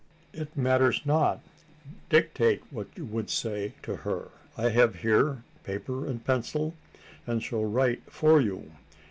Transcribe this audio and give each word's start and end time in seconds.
"It 0.33 0.57
matters 0.57 1.01
not: 1.05 1.41
dictate 2.09 2.63
what 2.71 2.87
you 2.95 3.05
would 3.05 3.29
say 3.29 3.73
to 3.83 3.97
her. 3.97 4.29
I 4.57 4.69
have 4.69 4.95
here 4.95 5.43
paper 5.63 6.07
and 6.07 6.25
pencil; 6.25 6.73
and 7.27 7.43
shall 7.43 7.65
write 7.65 8.11
for 8.11 8.41
you. 8.41 8.71